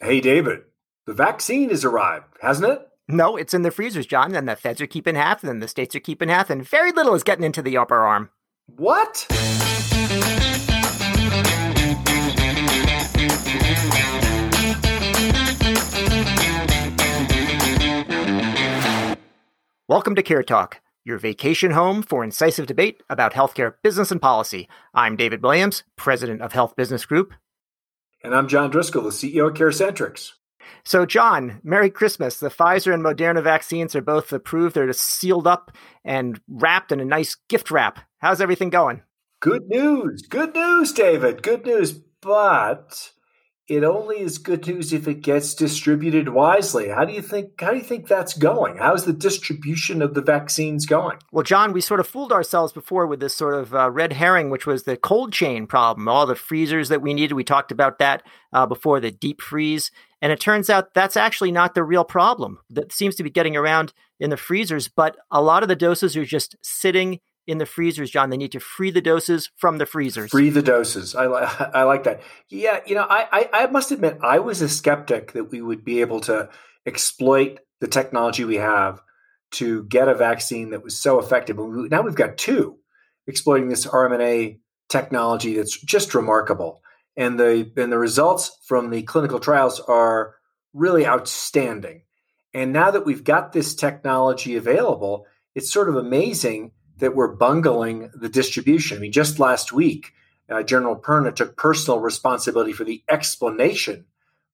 [0.00, 0.62] Hey, David,
[1.06, 2.88] the vaccine has arrived, hasn't it?
[3.06, 5.94] No, it's in the freezers, John, and the feds are keeping half, and the states
[5.94, 8.30] are keeping half, and very little is getting into the upper arm.
[8.66, 9.24] What?
[19.86, 24.68] Welcome to Care Talk, your vacation home for incisive debate about healthcare business and policy.
[24.92, 27.32] I'm David Williams, president of Health Business Group.
[28.24, 30.32] And I'm John Driscoll, the CEO of CareCentrix.
[30.82, 32.40] So, John, Merry Christmas.
[32.40, 34.74] The Pfizer and Moderna vaccines are both approved.
[34.74, 35.70] They're just sealed up
[36.06, 38.00] and wrapped in a nice gift wrap.
[38.18, 39.02] How's everything going?
[39.40, 40.22] Good news.
[40.22, 41.42] Good news, David.
[41.42, 41.92] Good news.
[42.22, 43.12] But
[43.66, 46.88] it only is good news if it gets distributed wisely.
[46.88, 48.76] How do you think how do you think that's going?
[48.76, 51.18] How's the distribution of the vaccines going?
[51.32, 54.50] Well, John, we sort of fooled ourselves before with this sort of uh, red herring,
[54.50, 56.08] which was the cold chain problem.
[56.08, 59.90] All the freezers that we needed, we talked about that uh, before, the deep freeze.
[60.20, 63.56] And it turns out that's actually not the real problem that seems to be getting
[63.56, 67.66] around in the freezers, but a lot of the doses are just sitting in the
[67.66, 68.30] freezers, John.
[68.30, 70.30] They need to free the doses from the freezers.
[70.30, 71.14] Free the doses.
[71.14, 72.22] I, li- I like that.
[72.48, 75.84] Yeah, you know, I, I, I must admit, I was a skeptic that we would
[75.84, 76.48] be able to
[76.86, 79.00] exploit the technology we have
[79.52, 81.58] to get a vaccine that was so effective.
[81.58, 82.78] Now we've got two
[83.26, 86.82] exploiting this mRNA technology that's just remarkable.
[87.16, 90.34] And the and the results from the clinical trials are
[90.72, 92.02] really outstanding.
[92.52, 98.10] And now that we've got this technology available, it's sort of amazing that we're bungling
[98.14, 98.96] the distribution.
[98.96, 100.12] I mean, just last week,
[100.48, 104.04] uh, General Perna took personal responsibility for the explanation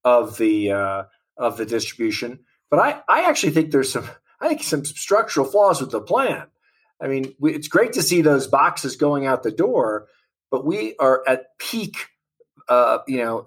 [0.04, 1.02] of the uh,
[1.36, 2.40] of the distribution.
[2.70, 4.08] But I, I actually think there's some
[4.40, 6.46] I think some structural flaws with the plan.
[7.00, 10.06] I mean, we, it's great to see those boxes going out the door,
[10.50, 11.96] but we are at peak,
[12.68, 13.46] uh, you know,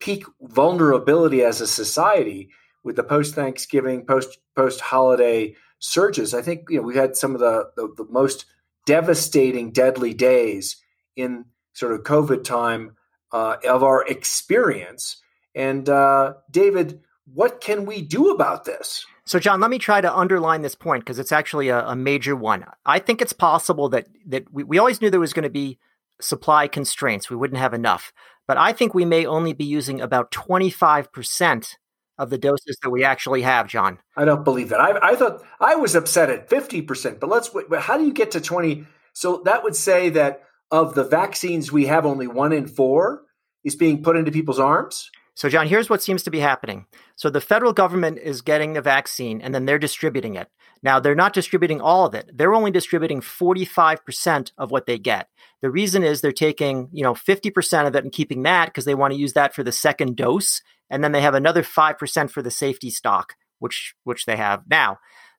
[0.00, 2.50] peak vulnerability as a society
[2.84, 6.34] with the post Thanksgiving, post post holiday surges.
[6.34, 8.46] I think you know we had some of the, the, the most
[8.86, 10.76] devastating, deadly days
[11.16, 11.44] in
[11.74, 12.96] sort of COVID time
[13.32, 15.22] uh, of our experience.
[15.54, 17.00] And uh, David,
[17.32, 19.04] what can we do about this?
[19.26, 22.34] So, John, let me try to underline this point because it's actually a, a, major
[22.34, 22.64] one.
[22.86, 25.78] I think it's possible that that we, we always knew there was going to be
[26.20, 27.28] supply constraints.
[27.28, 28.12] We wouldn't have enough,
[28.46, 31.76] but I think we may only be using about twenty five percent
[32.18, 33.98] of the doses that we actually have, John.
[34.16, 34.80] I don't believe that.
[34.80, 37.66] I, I thought I was upset at 50%, but let's, wait.
[37.80, 38.84] how do you get to 20?
[39.12, 43.22] So that would say that of the vaccines we have, only one in four
[43.64, 45.10] is being put into people's arms?
[45.34, 46.86] So, John, here's what seems to be happening.
[47.14, 50.48] So, the federal government is getting the vaccine and then they're distributing it.
[50.82, 52.30] Now, they're not distributing all of it.
[52.32, 55.28] They're only distributing 45% of what they get.
[55.60, 58.94] The reason is they're taking, you know, 50% of it and keeping that because they
[58.94, 60.60] want to use that for the second dose
[60.90, 64.98] and then they have another 5% for the safety stock which which they have now.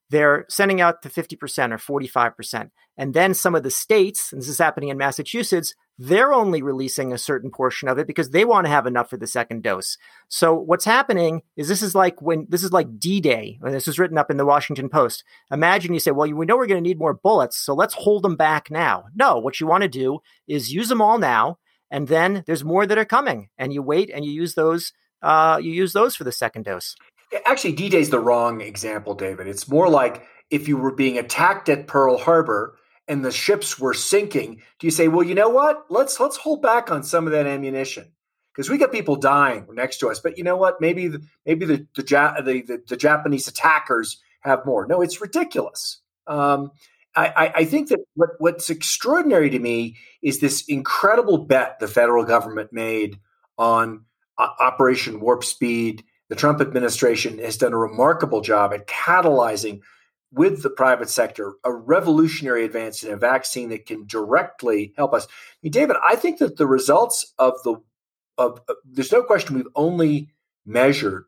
[0.09, 4.49] They're sending out to 50% or 45% and then some of the states and this
[4.49, 8.65] is happening in massachusetts they're only releasing a certain portion of it because they want
[8.65, 9.97] to have enough for the second dose.
[10.29, 13.99] So what's happening is this is like when this is like d-day when this was
[13.99, 15.25] written up in the washington post.
[15.51, 18.23] Imagine you say well we know we're going to need more bullets so let's hold
[18.23, 19.05] them back now.
[19.13, 21.57] No what you want to do is use them all now
[21.91, 25.59] and then there's more that are coming and you wait and you use those uh,
[25.61, 26.95] you use those for the second dose.
[27.45, 29.47] Actually, D Day is the wrong example, David.
[29.47, 32.75] It's more like if you were being attacked at Pearl Harbor
[33.07, 34.61] and the ships were sinking.
[34.79, 35.85] Do you say, well, you know what?
[35.89, 38.11] Let's let's hold back on some of that ammunition
[38.53, 40.19] because we got people dying next to us.
[40.19, 40.81] But you know what?
[40.81, 44.87] Maybe the, maybe the the, the, the, the Japanese attackers have more.
[44.87, 46.01] No, it's ridiculous.
[46.27, 46.71] Um,
[47.15, 52.23] I, I, think that what, what's extraordinary to me is this incredible bet the federal
[52.23, 53.19] government made
[53.57, 54.05] on
[54.39, 56.03] Operation Warp Speed.
[56.29, 59.81] The Trump administration has done a remarkable job at catalyzing
[60.31, 65.25] with the private sector a revolutionary advance in a vaccine that can directly help us.
[65.25, 67.75] I mean, David, I think that the results of the
[68.37, 70.29] of uh, there's no question we've only
[70.65, 71.25] measured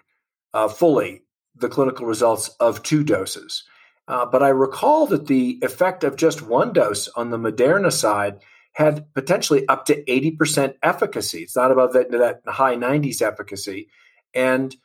[0.53, 1.23] uh, fully
[1.55, 3.63] the clinical results of two doses.
[4.07, 8.39] Uh, but I recall that the effect of just one dose on the Moderna side
[8.73, 11.39] had potentially up to 80% efficacy.
[11.39, 13.89] It's not above that, that high 90s efficacy.
[14.33, 14.75] And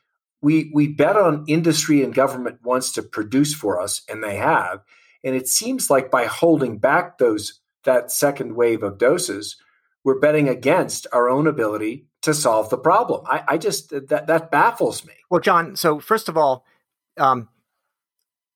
[0.41, 4.81] we, we bet on industry and government wants to produce for us, and they have.
[5.23, 9.55] And it seems like by holding back those that second wave of doses,
[10.03, 13.23] we're betting against our own ability to solve the problem.
[13.25, 15.13] I, I just that that baffles me.
[15.29, 15.75] Well, John.
[15.75, 16.65] So first of all,
[17.17, 17.47] um,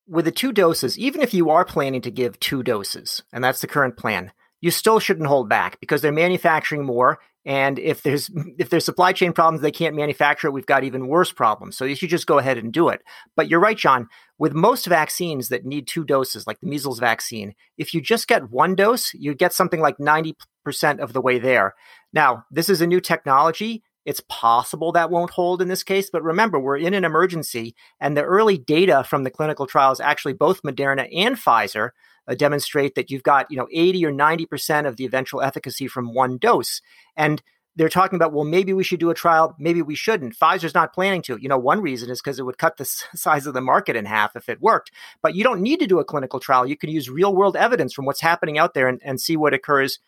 [0.07, 3.61] with the two doses, even if you are planning to give two doses, and that's
[3.61, 4.31] the current plan,
[4.61, 7.19] you still shouldn't hold back because they're manufacturing more.
[7.43, 10.51] And if there's if there's supply chain problems, they can't manufacture it.
[10.51, 11.75] We've got even worse problems.
[11.75, 13.01] So you should just go ahead and do it.
[13.35, 14.07] But you're right, John.
[14.37, 18.49] With most vaccines that need two doses, like the measles vaccine, if you just get
[18.49, 21.73] one dose, you get something like ninety percent of the way there.
[22.13, 23.83] Now, this is a new technology.
[24.03, 28.17] It's possible that won't hold in this case, but remember, we're in an emergency, and
[28.17, 31.91] the early data from the clinical trials, actually both Moderna and Pfizer,
[32.27, 35.87] uh, demonstrate that you've got you know 80 or 90 percent of the eventual efficacy
[35.87, 36.81] from one dose,
[37.15, 37.41] and
[37.75, 40.93] they're talking about well maybe we should do a trial maybe we shouldn't pfizer's not
[40.93, 42.83] planning to you know one reason is because it would cut the
[43.15, 44.91] size of the market in half if it worked
[45.21, 47.93] but you don't need to do a clinical trial you can use real world evidence
[47.93, 49.99] from what's happening out there and, and see what occurs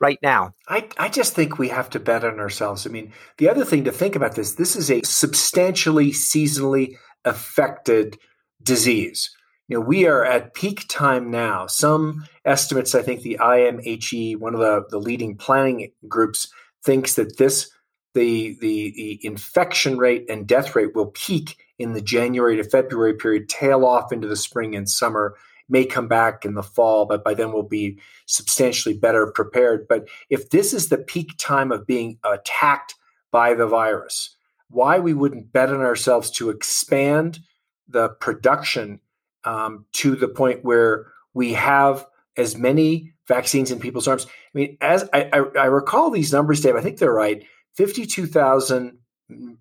[0.00, 0.52] right now.
[0.68, 2.86] I, I just think we have to bet on ourselves.
[2.86, 8.18] I mean, the other thing to think about this this is a substantially seasonally affected
[8.62, 9.30] disease.
[9.68, 11.66] You know, we are at peak time now.
[11.66, 16.48] Some estimates, I think the IMHE, one of the, the leading planning groups,
[16.84, 17.70] thinks that this
[18.14, 23.14] the, the the infection rate and death rate will peak in the January to February
[23.14, 25.34] period, tail off into the spring and summer,
[25.68, 29.86] may come back in the fall, but by then we'll be substantially better prepared.
[29.88, 32.94] But if this is the peak time of being attacked
[33.30, 34.36] by the virus,
[34.70, 37.40] why we wouldn't bet on ourselves to expand
[37.88, 39.00] the production
[39.46, 42.06] um, to the point where we have
[42.36, 44.26] as many vaccines in people's arms.
[44.26, 47.44] I mean, as I, I, I recall these numbers, Dave, I think they're right.
[47.76, 48.98] 52,000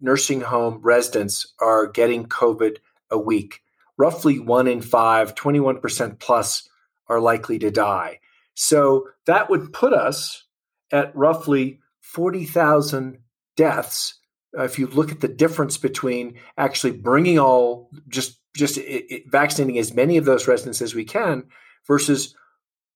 [0.01, 2.77] nursing home residents are getting COVID
[3.09, 3.61] a week
[3.97, 6.67] roughly one in five, 21% plus,
[7.07, 8.19] are likely to die.
[8.55, 10.43] So that would put us
[10.91, 13.19] at roughly 40,000
[13.55, 14.19] deaths.
[14.57, 18.79] If you look at the difference between actually bringing all, just just
[19.27, 21.43] vaccinating as many of those residents as we can
[21.85, 22.33] versus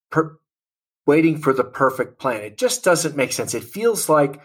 [0.10, 0.38] per,
[1.06, 2.42] waiting for the perfect plan.
[2.42, 3.54] It just doesn't make sense.
[3.54, 4.40] It feels like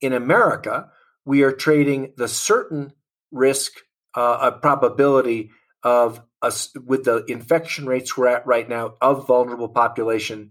[0.00, 0.88] in America,
[1.24, 2.92] we are trading the certain
[3.30, 3.72] risk,
[4.14, 5.50] uh, a probability
[5.82, 10.50] of us with the infection rates we're at right now of vulnerable population,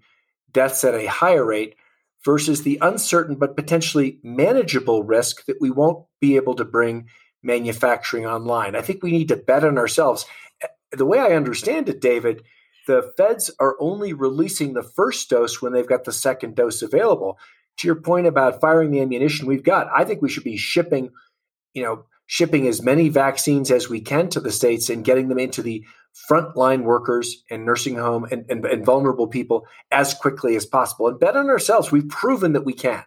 [0.51, 1.75] deaths at a higher rate
[2.23, 7.07] versus the uncertain but potentially manageable risk that we won't be able to bring
[7.44, 8.75] manufacturing online.
[8.75, 10.25] I think we need to bet on ourselves.
[10.91, 12.44] The way I understand it, David,
[12.88, 17.39] the feds are only releasing the first dose when they've got the second dose available.
[17.77, 21.12] To your point about firing the ammunition we've got, I think we should be shipping,
[21.74, 25.39] you know, shipping as many vaccines as we can to the states and getting them
[25.39, 25.83] into the
[26.29, 31.19] frontline workers and nursing home and, and, and, vulnerable people as quickly as possible and
[31.19, 31.91] bet on ourselves.
[31.91, 33.03] We've proven that we can.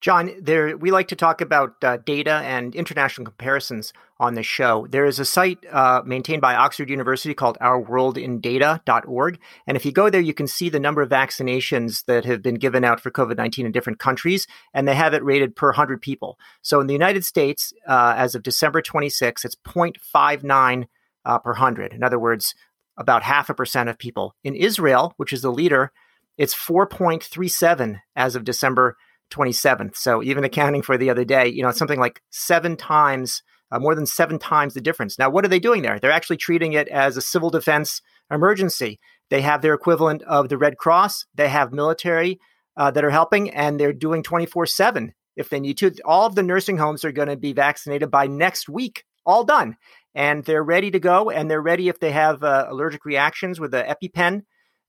[0.00, 4.86] John, there we like to talk about uh, data and international comparisons on the show.
[4.88, 10.08] There is a site uh, maintained by Oxford University called OurWorldInData.org, and if you go
[10.08, 13.36] there, you can see the number of vaccinations that have been given out for COVID
[13.36, 16.38] nineteen in different countries, and they have it rated per hundred people.
[16.62, 20.86] So in the United States, uh, as of December 26, it's 0.59
[21.28, 21.92] uh, per hundred.
[21.92, 22.54] In other words,
[22.96, 24.34] about half a percent of people.
[24.42, 25.92] In Israel, which is the leader,
[26.36, 28.96] it's 4.37 as of December
[29.30, 29.96] 27th.
[29.96, 33.78] So even accounting for the other day, you know, it's something like seven times, uh,
[33.78, 35.18] more than seven times the difference.
[35.18, 35.98] Now, what are they doing there?
[36.00, 38.98] They're actually treating it as a civil defense emergency.
[39.30, 41.26] They have their equivalent of the Red Cross.
[41.34, 42.40] They have military
[42.76, 45.94] uh, that are helping, and they're doing 24 7 if they need to.
[46.04, 49.76] All of the nursing homes are going to be vaccinated by next week, all done.
[50.18, 53.70] And they're ready to go, and they're ready if they have uh, allergic reactions with
[53.70, 54.42] the EpiPen.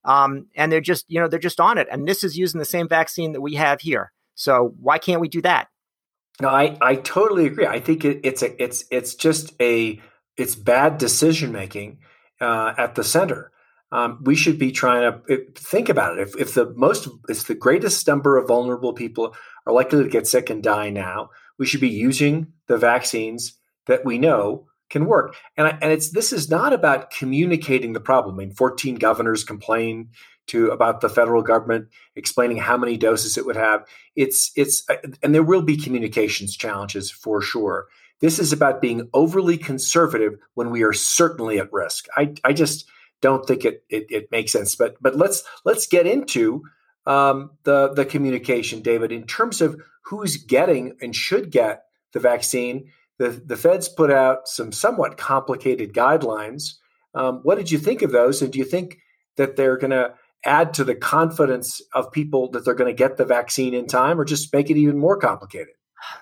[0.03, 1.88] Um, and they're just, you know, they're just on it.
[1.91, 4.12] And this is using the same vaccine that we have here.
[4.33, 5.67] So why can't we do that?
[6.41, 7.67] No, I, I totally agree.
[7.67, 10.01] I think it, it's a it's it's just a
[10.36, 12.00] it's bad decision making
[12.41, 13.51] uh, at the center.
[13.91, 16.27] Um, we should be trying to think about it.
[16.27, 19.36] If, if the most, if the greatest number of vulnerable people
[19.67, 24.05] are likely to get sick and die now, we should be using the vaccines that
[24.05, 25.36] we know can work.
[25.55, 28.36] And I, and it's this is not about communicating the problem.
[28.36, 30.10] I mean, 14 governors complain
[30.48, 33.86] to about the federal government explaining how many doses it would have.
[34.15, 37.88] It's it's uh, and there will be communications challenges for sure.
[38.19, 42.08] This is about being overly conservative when we are certainly at risk.
[42.17, 42.86] I, I just
[43.22, 44.75] don't think it, it, it makes sense.
[44.75, 46.63] But but let's let's get into
[47.05, 52.91] um, the the communication, David, in terms of who's getting and should get the vaccine.
[53.20, 56.74] The the feds put out some somewhat complicated guidelines.
[57.14, 58.42] Um, what did you think of those?
[58.42, 58.98] And do you think
[59.38, 60.14] that they're going to
[60.46, 64.20] add to the confidence of people that they're going to get the vaccine in time
[64.20, 65.74] or just make it even more complicated?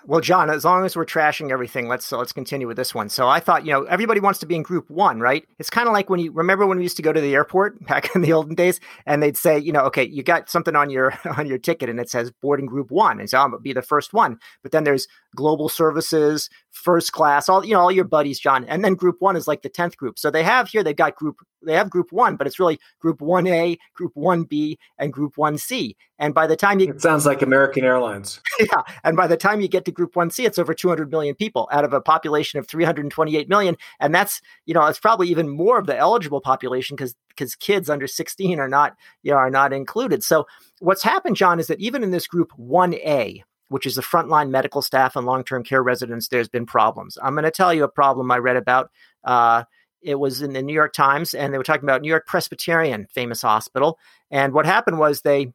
[0.05, 3.09] Well, John, as long as we're trashing everything, let's let's continue with this one.
[3.09, 5.45] So I thought, you know, everybody wants to be in group one, right?
[5.59, 7.85] It's kind of like when you remember when we used to go to the airport
[7.87, 10.89] back in the olden days, and they'd say, you know, okay, you got something on
[10.89, 13.73] your on your ticket, and it says boarding group one, and so I'm gonna be
[13.73, 14.39] the first one.
[14.63, 18.83] But then there's global services, first class, all you know, all your buddies, John, and
[18.83, 20.19] then group one is like the tenth group.
[20.19, 23.19] So they have here, they've got group, they have group one, but it's really group
[23.19, 25.97] one A, group one B, and group one C.
[26.19, 28.41] And by the time you, it sounds like American Airlines.
[28.59, 31.35] Yeah, and by the time you get to group one C, it's over 200 million
[31.35, 35.47] people out of a population of 328 million, and that's you know, it's probably even
[35.47, 39.51] more of the eligible population because because kids under 16 are not you know are
[39.51, 40.23] not included.
[40.23, 40.47] So
[40.79, 44.81] what's happened, John, is that even in this group 1A, which is the frontline medical
[44.81, 47.17] staff and long term care residents, there's been problems.
[47.21, 48.91] I'm going to tell you a problem I read about.
[49.23, 49.63] Uh,
[50.01, 53.07] it was in the New York Times, and they were talking about New York Presbyterian,
[53.11, 53.99] famous hospital.
[54.31, 55.53] And what happened was they,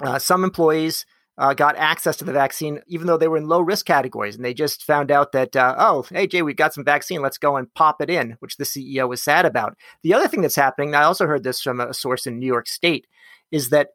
[0.00, 3.60] uh, some employees uh, got access to the vaccine, even though they were in low
[3.60, 6.84] risk categories, and they just found out that, uh, oh, hey Jay, we've got some
[6.84, 9.76] vaccine, let's go and pop it in, which the CEO was sad about.
[10.02, 12.66] The other thing that's happening, I also heard this from a source in New York
[12.66, 13.06] State,
[13.52, 13.90] is that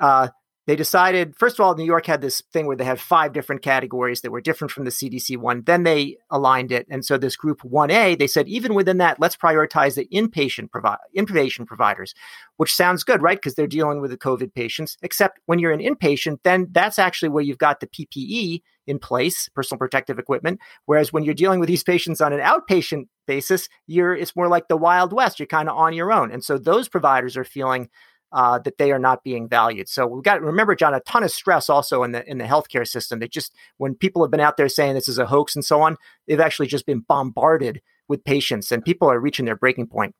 [0.00, 0.28] uh,
[0.70, 3.60] they decided first of all new york had this thing where they had five different
[3.60, 7.34] categories that were different from the cdc one then they aligned it and so this
[7.34, 12.14] group 1a they said even within that let's prioritize the inpatient provi- inpatient providers
[12.56, 13.38] which sounds good right?
[13.38, 17.30] Because they're dealing with the covid patients except when you're an inpatient then that's actually
[17.30, 21.68] where you've got the ppe in place personal protective equipment whereas when you're dealing with
[21.68, 25.68] these patients on an outpatient basis you're it's more like the wild west you're kind
[25.68, 27.88] of on your own and so those providers are feeling
[28.32, 29.88] uh, that they are not being valued.
[29.88, 32.86] So we've got remember, John, a ton of stress also in the in the healthcare
[32.86, 33.20] system.
[33.20, 35.82] That just when people have been out there saying this is a hoax and so
[35.82, 35.96] on,
[36.26, 40.14] they've actually just been bombarded with patients, and people are reaching their breaking point.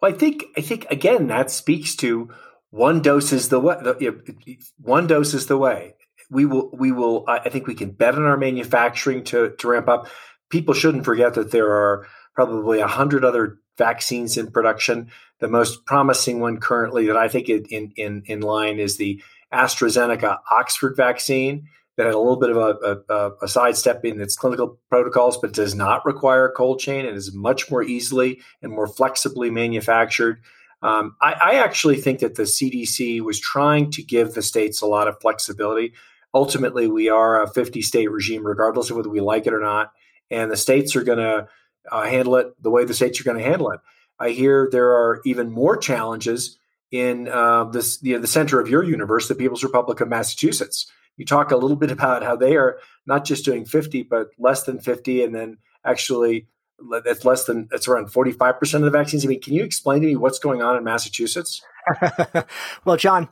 [0.00, 2.30] Well, I think I think again that speaks to
[2.70, 3.76] one dose is the way.
[3.80, 5.94] The, one dose is the way.
[6.30, 7.24] We will we will.
[7.28, 10.08] I think we can bet on our manufacturing to to ramp up.
[10.50, 15.10] People shouldn't forget that there are probably a hundred other vaccines in production.
[15.40, 20.38] The most promising one currently that I think in in in line is the AstraZeneca
[20.50, 24.78] Oxford vaccine that had a little bit of a, a, a sidestep in its clinical
[24.90, 29.50] protocols, but does not require cold chain and is much more easily and more flexibly
[29.50, 30.40] manufactured.
[30.82, 34.86] Um, I, I, actually think that the CDC was trying to give the states a
[34.86, 35.94] lot of flexibility.
[36.34, 39.92] Ultimately, we are a 50 state regime, regardless of whether we like it or not.
[40.30, 41.48] And the states are going to
[41.90, 43.80] uh, handle it the way the states are going to handle it.
[44.18, 46.58] I hear there are even more challenges
[46.90, 50.90] in uh, this, you know, the center of your universe, the People's Republic of Massachusetts.
[51.16, 54.64] You talk a little bit about how they are not just doing 50, but less
[54.64, 56.46] than 50, and then actually
[57.06, 59.24] it's less than it's around 45% of the vaccines.
[59.24, 61.62] I mean, can you explain to me what's going on in Massachusetts?
[62.84, 63.28] well, John,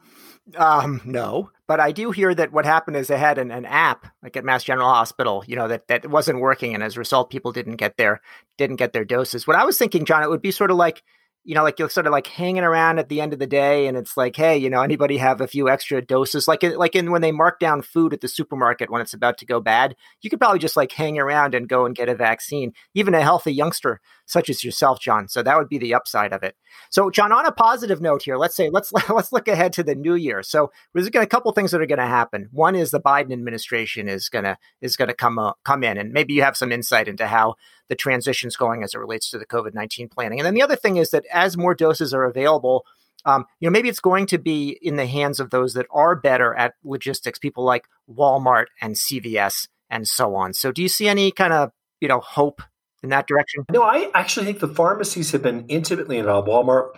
[0.56, 4.06] um, no, but I do hear that what happened is they had an, an app
[4.22, 6.74] like at Mass General Hospital, you know, that, that wasn't working.
[6.74, 8.20] And as a result, people didn't get their,
[8.58, 9.46] didn't get their doses.
[9.46, 11.02] What I was thinking, John, it would be sort of like,
[11.44, 13.86] you know, like you're sort of like hanging around at the end of the day,
[13.86, 16.48] and it's like, hey, you know, anybody have a few extra doses?
[16.48, 19.46] Like, like in when they mark down food at the supermarket when it's about to
[19.46, 22.72] go bad, you could probably just like hang around and go and get a vaccine.
[22.94, 25.28] Even a healthy youngster such as yourself, John.
[25.28, 26.56] So that would be the upside of it.
[26.90, 29.94] So, John, on a positive note here, let's say let's let's look ahead to the
[29.94, 30.42] new year.
[30.42, 32.48] So, there's a couple things that are going to happen.
[32.52, 36.34] One is the Biden administration is gonna is to come uh, come in, and maybe
[36.34, 37.56] you have some insight into how
[37.88, 40.38] the transition's going as it relates to the COVID 19 planning.
[40.38, 42.84] And then the other thing is that as more doses are available,
[43.24, 46.14] um, you know, maybe it's going to be in the hands of those that are
[46.14, 50.52] better at logistics, people like Walmart and CVS and so on.
[50.52, 52.62] So, do you see any kind of you know hope
[53.02, 53.64] in that direction?
[53.70, 56.48] No, I actually think the pharmacies have been intimately involved.
[56.48, 56.90] Walmart,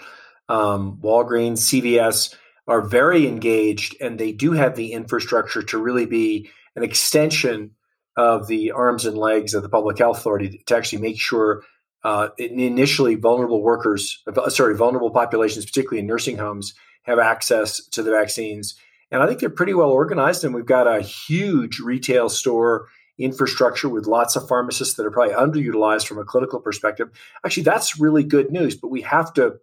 [0.48, 2.34] um, Walgreens, CVS
[2.66, 7.70] are very engaged, and they do have the infrastructure to really be an extension
[8.16, 11.62] of the arms and legs of the public health authority to actually make sure
[12.04, 18.10] uh, initially vulnerable workers, sorry, vulnerable populations, particularly in nursing homes, have access to the
[18.10, 18.76] vaccines.
[19.10, 23.88] And I think they're pretty well organized, and we've got a huge retail store infrastructure
[23.88, 27.08] with lots of pharmacists that are probably underutilized from a clinical perspective.
[27.44, 29.56] Actually, that's really good news, but we have to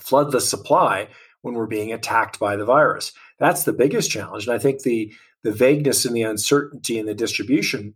[0.00, 1.08] flood the supply
[1.42, 3.12] when we're being attacked by the virus.
[3.38, 4.46] That's the biggest challenge.
[4.46, 5.12] And I think the
[5.44, 7.94] the vagueness and the uncertainty in the distribution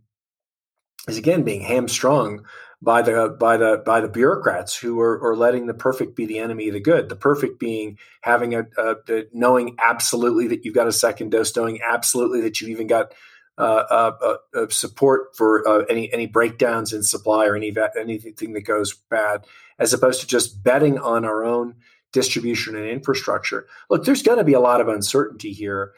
[1.07, 2.45] is again being hamstrung
[2.81, 6.39] by the by the by the bureaucrats who are, are letting the perfect be the
[6.39, 7.09] enemy of the good.
[7.09, 11.55] The perfect being having a, a, a knowing absolutely that you've got a second dose,
[11.55, 13.13] knowing absolutely that you've even got
[13.57, 13.83] uh,
[14.21, 18.93] uh, uh, support for uh, any any breakdowns in supply or any anything that goes
[19.09, 19.45] bad,
[19.77, 21.75] as opposed to just betting on our own
[22.13, 23.67] distribution and infrastructure.
[23.89, 25.91] Look, there's going to be a lot of uncertainty here.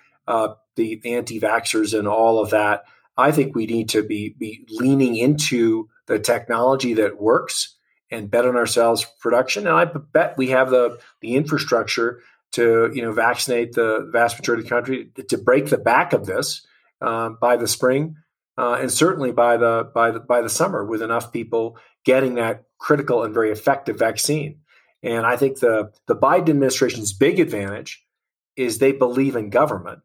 [0.75, 2.83] The anti-vaxxers and all of that.
[3.17, 7.75] I think we need to be, be leaning into the technology that works
[8.09, 9.67] and bet on ourselves production.
[9.67, 12.21] And I bet we have the, the infrastructure
[12.53, 16.25] to you know vaccinate the vast majority of the country to break the back of
[16.25, 16.65] this
[17.01, 18.17] uh, by the spring
[18.57, 22.63] uh, and certainly by the by the by the summer with enough people getting that
[22.77, 24.59] critical and very effective vaccine.
[25.03, 28.05] And I think the the Biden administration's big advantage
[28.55, 30.01] is they believe in government,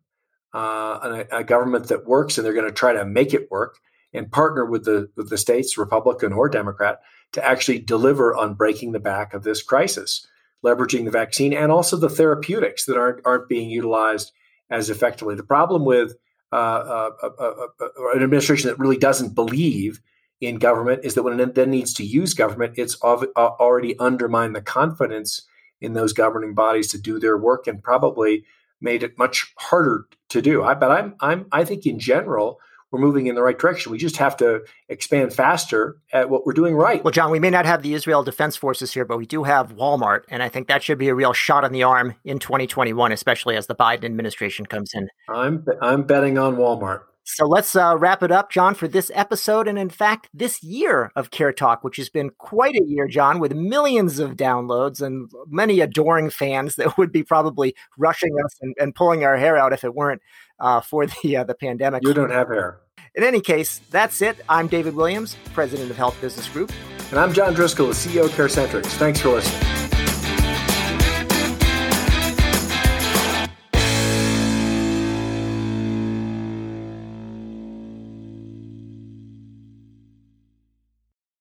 [0.56, 3.78] uh, a, a government that works, and they're going to try to make it work
[4.14, 7.00] and partner with the with the states, Republican or Democrat,
[7.32, 10.26] to actually deliver on breaking the back of this crisis,
[10.64, 14.32] leveraging the vaccine and also the therapeutics that aren't aren't being utilized
[14.70, 15.34] as effectively.
[15.34, 16.14] The problem with
[16.52, 17.66] uh, uh, uh,
[18.14, 20.00] an administration that really doesn't believe
[20.40, 24.62] in government is that when it then needs to use government, it's already undermined the
[24.62, 25.42] confidence
[25.82, 28.44] in those governing bodies to do their work and probably
[28.80, 30.62] made it much harder to do.
[30.62, 32.59] I, but I'm, I'm, I think in general,
[32.90, 33.92] we're moving in the right direction.
[33.92, 37.02] We just have to expand faster at what we're doing right.
[37.02, 39.75] Well, John, we may not have the Israel Defense Forces here, but we do have
[39.75, 40.23] Walmart.
[40.28, 43.56] And I think that should be a real shot on the arm in 2021, especially
[43.56, 45.09] as the Biden administration comes in.
[45.28, 47.02] I'm, I'm betting on Walmart.
[47.28, 49.66] So let's uh, wrap it up, John, for this episode.
[49.66, 53.40] And in fact, this year of Care Talk, which has been quite a year, John,
[53.40, 58.76] with millions of downloads and many adoring fans that would be probably rushing us and,
[58.78, 60.23] and pulling our hair out if it weren't
[60.61, 62.04] uh, for the, uh, the pandemic.
[62.04, 62.78] You don't have hair.
[63.16, 64.37] In any case, that's it.
[64.49, 66.71] I'm David Williams, president of Health Business Group.
[67.11, 68.87] And I'm John Driscoll, the CEO of CareCentrix.
[68.87, 69.86] Thanks for listening.